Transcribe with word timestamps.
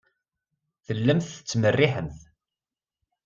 Tellamt 0.85 1.27
tettmerriḥemt. 1.35 2.19